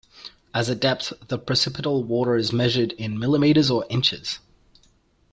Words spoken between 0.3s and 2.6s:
As a depth, the precipitable water is